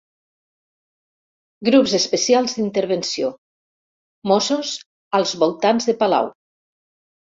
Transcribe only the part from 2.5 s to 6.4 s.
d'Intervenció Mossos als voltants de Palau.